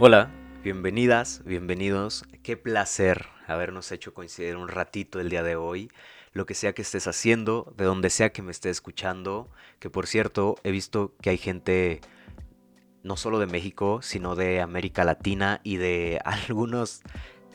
[0.00, 0.30] Hola,
[0.62, 2.22] bienvenidas, bienvenidos.
[2.44, 5.90] Qué placer habernos hecho coincidir un ratito el día de hoy.
[6.32, 9.50] Lo que sea que estés haciendo, de donde sea que me estés escuchando.
[9.80, 12.00] Que por cierto, he visto que hay gente
[13.02, 17.02] no solo de México, sino de América Latina y de algunos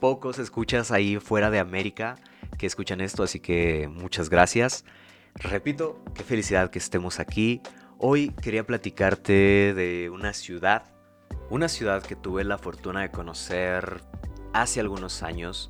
[0.02, 2.16] pocos escuchas ahí fuera de América
[2.57, 4.84] que escuchan esto, así que muchas gracias.
[5.36, 7.61] Repito, qué felicidad que estemos aquí.
[8.00, 10.93] Hoy quería platicarte de una ciudad
[11.54, 14.04] una ciudad que tuve la fortuna de conocer
[14.54, 15.70] hace algunos años.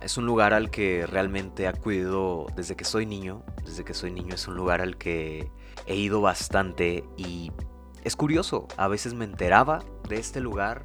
[0.00, 3.42] Es un lugar al que realmente acudido desde que soy niño.
[3.64, 5.50] Desde que soy niño es un lugar al que
[5.86, 7.50] he ido bastante y
[8.04, 10.84] es curioso, a veces me enteraba de este lugar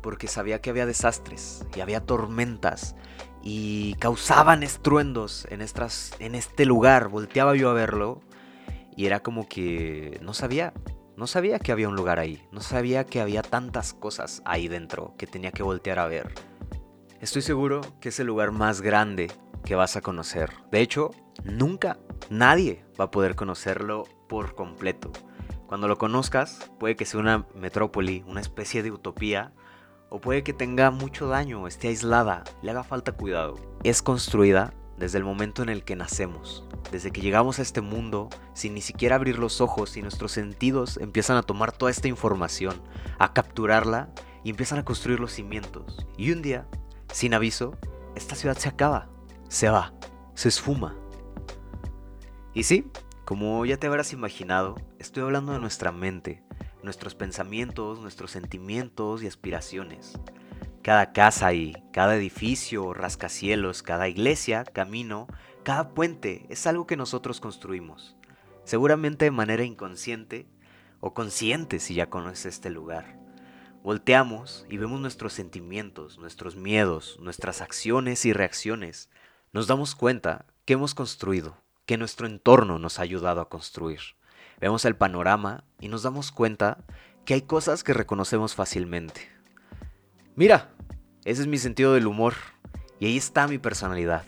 [0.00, 2.94] porque sabía que había desastres y había tormentas
[3.42, 7.08] y causaban estruendos en, estas, en este lugar.
[7.08, 8.20] Volteaba yo a verlo
[8.96, 10.72] y era como que no sabía,
[11.16, 15.14] no sabía que había un lugar ahí, no sabía que había tantas cosas ahí dentro
[15.16, 16.34] que tenía que voltear a ver.
[17.20, 19.32] Estoy seguro que es el lugar más grande
[19.64, 20.52] que vas a conocer.
[20.70, 21.10] De hecho,
[21.44, 25.10] nunca nadie va a poder conocerlo por completo.
[25.66, 29.52] Cuando lo conozcas, puede que sea una metrópoli, una especie de utopía,
[30.10, 33.54] o puede que tenga mucho daño, esté aislada, le haga falta cuidado.
[33.82, 38.28] Es construida desde el momento en el que nacemos, desde que llegamos a este mundo,
[38.54, 42.80] sin ni siquiera abrir los ojos y nuestros sentidos empiezan a tomar toda esta información,
[43.18, 44.10] a capturarla
[44.44, 46.06] y empiezan a construir los cimientos.
[46.16, 46.66] Y un día,
[47.12, 47.76] sin aviso,
[48.14, 49.08] esta ciudad se acaba,
[49.48, 49.92] se va,
[50.34, 50.96] se esfuma.
[52.54, 52.90] Y sí,
[53.24, 56.42] como ya te habrás imaginado, estoy hablando de nuestra mente,
[56.82, 60.18] nuestros pensamientos, nuestros sentimientos y aspiraciones.
[60.86, 65.26] Cada casa y cada edificio, rascacielos, cada iglesia, camino,
[65.64, 68.14] cada puente es algo que nosotros construimos.
[68.62, 70.46] Seguramente de manera inconsciente
[71.00, 73.18] o consciente si ya conoces este lugar.
[73.82, 79.10] Volteamos y vemos nuestros sentimientos, nuestros miedos, nuestras acciones y reacciones.
[79.52, 83.98] Nos damos cuenta que hemos construido, que nuestro entorno nos ha ayudado a construir.
[84.60, 86.84] Vemos el panorama y nos damos cuenta
[87.24, 89.34] que hay cosas que reconocemos fácilmente.
[90.36, 90.75] Mira,
[91.26, 92.34] ese es mi sentido del humor.
[93.00, 94.22] Y ahí está mi personalidad.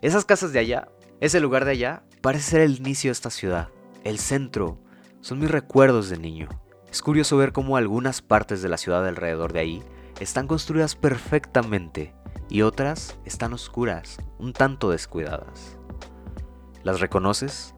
[0.00, 0.88] Esas casas de allá,
[1.20, 3.68] ese lugar de allá, parece ser el inicio de esta ciudad.
[4.04, 4.80] El centro.
[5.20, 6.48] Son mis recuerdos de niño.
[6.90, 9.82] Es curioso ver cómo algunas partes de la ciudad alrededor de ahí
[10.18, 12.14] están construidas perfectamente
[12.48, 15.76] y otras están oscuras, un tanto descuidadas.
[16.84, 17.74] ¿Las reconoces?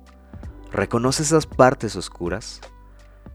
[0.70, 2.60] ¿Reconoces esas partes oscuras?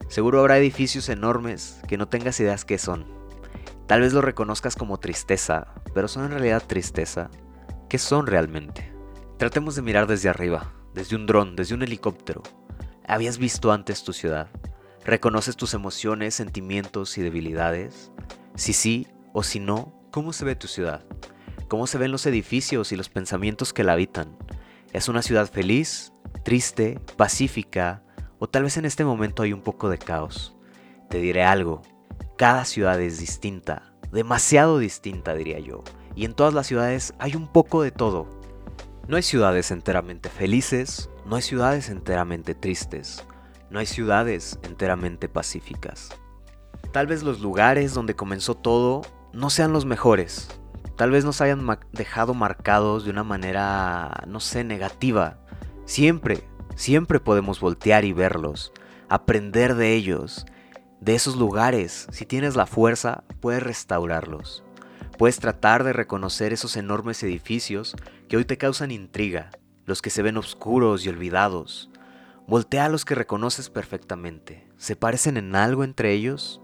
[0.08, 3.21] Seguro habrá edificios enormes que no tengas ideas qué son
[3.88, 7.30] Tal vez lo reconozcas como tristeza, pero son en realidad tristeza.
[7.90, 8.94] ¿Qué son realmente?
[9.38, 12.42] Tratemos de mirar desde arriba, desde un dron, desde un helicóptero.
[13.08, 14.48] ¿Habías visto antes tu ciudad?
[15.04, 18.12] ¿Reconoces tus emociones, sentimientos y debilidades?
[18.56, 21.04] Si sí o si no, ¿cómo se ve tu ciudad?
[21.68, 24.38] ¿Cómo se ven los edificios y los pensamientos que la habitan?
[24.94, 28.04] ¿Es una ciudad feliz, triste, pacífica
[28.40, 30.56] o tal vez en este momento hay un poco de caos?
[31.10, 31.82] Te diré algo,
[32.42, 35.84] cada ciudad es distinta, demasiado distinta diría yo,
[36.16, 38.28] y en todas las ciudades hay un poco de todo.
[39.08, 43.24] No hay ciudades enteramente felices, no hay ciudades enteramente tristes,
[43.70, 46.10] no hay ciudades enteramente pacíficas.
[46.92, 49.04] Tal vez los lugares donde comenzó todo
[49.34, 50.48] no sean los mejores,
[50.96, 55.38] tal vez nos hayan dejado marcados de una manera, no sé, negativa.
[55.86, 58.74] Siempre, siempre podemos voltear y verlos,
[59.10, 60.48] aprender de ellos
[61.02, 64.64] de esos lugares, si tienes la fuerza, puedes restaurarlos.
[65.18, 67.96] Puedes tratar de reconocer esos enormes edificios
[68.30, 69.50] que hoy te causan intriga,
[69.86, 71.90] los que se ven oscuros y olvidados.
[72.48, 74.68] Voltea a los que reconoces perfectamente.
[74.78, 76.62] ¿Se parecen en algo entre ellos?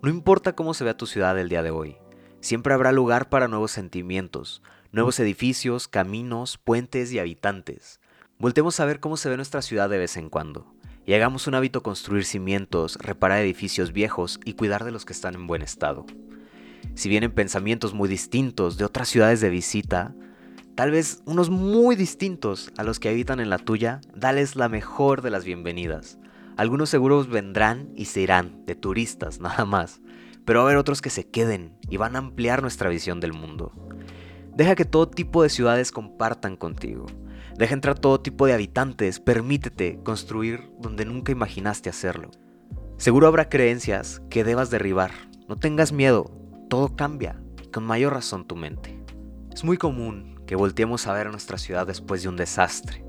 [0.00, 1.96] No importa cómo se vea tu ciudad el día de hoy,
[2.40, 4.62] siempre habrá lugar para nuevos sentimientos,
[4.92, 7.98] nuevos edificios, caminos, puentes y habitantes.
[8.38, 10.75] Voltemos a ver cómo se ve nuestra ciudad de vez en cuando
[11.06, 15.36] y hagamos un hábito construir cimientos, reparar edificios viejos y cuidar de los que están
[15.36, 16.04] en buen estado.
[16.94, 20.14] Si vienen pensamientos muy distintos de otras ciudades de visita,
[20.74, 25.22] tal vez unos muy distintos a los que habitan en la tuya, dales la mejor
[25.22, 26.18] de las bienvenidas.
[26.56, 30.00] Algunos seguros vendrán y se irán, de turistas nada más,
[30.44, 33.32] pero va a haber otros que se queden y van a ampliar nuestra visión del
[33.32, 33.72] mundo.
[34.56, 37.04] Deja que todo tipo de ciudades compartan contigo.
[37.58, 42.30] Deja entrar todo tipo de habitantes, permítete construir donde nunca imaginaste hacerlo.
[42.96, 45.10] Seguro habrá creencias que debas derribar.
[45.46, 46.30] No tengas miedo,
[46.70, 47.38] todo cambia,
[47.70, 48.98] con mayor razón tu mente.
[49.52, 53.04] Es muy común que volteemos a ver a nuestra ciudad después de un desastre,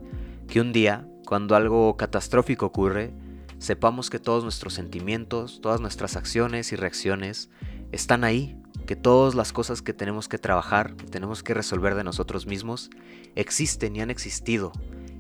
[0.50, 3.14] que un día, cuando algo catastrófico ocurre,
[3.58, 7.50] sepamos que todos nuestros sentimientos, todas nuestras acciones y reacciones
[7.94, 12.48] están ahí, que todas las cosas que tenemos que trabajar, tenemos que resolver de nosotros
[12.48, 12.90] mismos,
[13.36, 14.72] existen y han existido,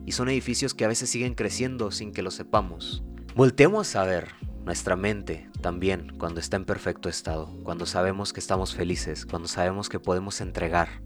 [0.07, 3.03] y son edificios que a veces siguen creciendo sin que lo sepamos.
[3.35, 4.29] Volteemos a ver
[4.65, 9.89] nuestra mente también cuando está en perfecto estado, cuando sabemos que estamos felices, cuando sabemos
[9.89, 11.03] que podemos entregar.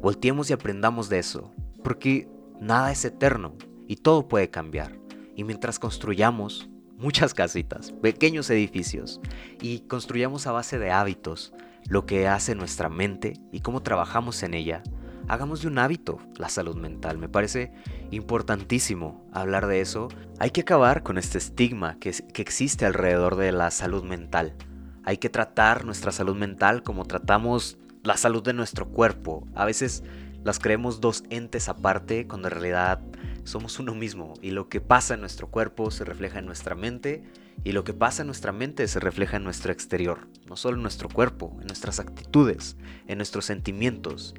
[0.00, 1.52] Volteemos y aprendamos de eso,
[1.82, 2.28] porque
[2.60, 3.56] nada es eterno
[3.88, 4.98] y todo puede cambiar.
[5.34, 9.20] Y mientras construyamos muchas casitas, pequeños edificios,
[9.60, 11.52] y construyamos a base de hábitos,
[11.88, 14.82] lo que hace nuestra mente y cómo trabajamos en ella,
[15.26, 17.18] hagamos de un hábito la salud mental.
[17.18, 17.72] Me parece
[18.10, 20.08] importantísimo hablar de eso.
[20.38, 24.54] Hay que acabar con este estigma que, que, existe alrededor de la salud mental.
[25.04, 29.46] Hay que tratar nuestra salud mental como tratamos la salud de nuestro cuerpo.
[29.54, 30.02] A veces
[30.44, 33.00] las creemos dos entes aparte cuando en realidad
[33.48, 37.24] somos uno mismo y lo que pasa en nuestro cuerpo se refleja en nuestra mente
[37.64, 40.82] y lo que pasa en nuestra mente se refleja en nuestro exterior, no solo en
[40.82, 44.34] nuestro cuerpo, en nuestras actitudes, en nuestros sentimientos.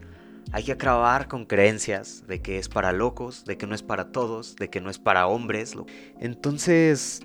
[0.51, 4.11] Hay que acabar con creencias de que es para locos, de que no es para
[4.11, 5.75] todos, de que no es para hombres.
[6.19, 7.21] Entonces,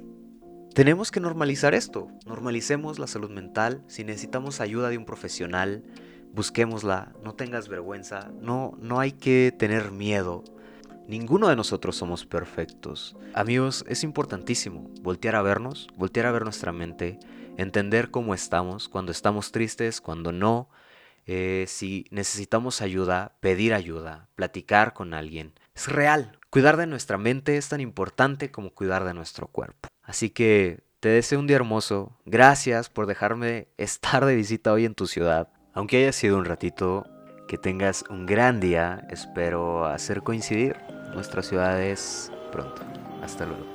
[0.75, 2.08] tenemos que normalizar esto.
[2.26, 3.82] Normalicemos la salud mental.
[3.86, 5.84] Si necesitamos ayuda de un profesional,
[6.34, 7.14] busquémosla.
[7.22, 8.31] No tengas vergüenza.
[8.42, 10.44] No, no hay que tener miedo
[11.06, 13.15] Ninguno de nosotros somos perfectos.
[13.35, 17.19] Amigos, es importantísimo voltear a vernos, voltear a ver nuestra mente,
[17.59, 20.71] entender cómo estamos, cuando estamos tristes, cuando no,
[21.27, 25.53] eh, si necesitamos ayuda, pedir ayuda, platicar con alguien.
[25.75, 26.39] Es real.
[26.49, 29.89] Cuidar de nuestra mente es tan importante como cuidar de nuestro cuerpo.
[30.03, 32.17] Así que te deseo un día hermoso.
[32.25, 35.49] Gracias por dejarme estar de visita hoy en tu ciudad.
[35.75, 37.05] Aunque haya sido un ratito,
[37.46, 39.06] que tengas un gran día.
[39.11, 40.76] Espero hacer coincidir
[41.14, 42.82] nuestras ciudades pronto.
[43.23, 43.75] Hasta luego.